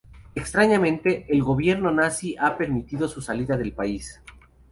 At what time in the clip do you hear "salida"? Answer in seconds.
3.21-3.55